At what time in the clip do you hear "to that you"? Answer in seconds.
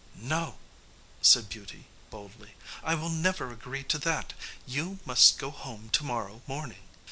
3.83-4.97